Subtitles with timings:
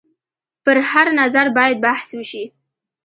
[0.65, 2.43] پر هر نظر باید بحث وشي.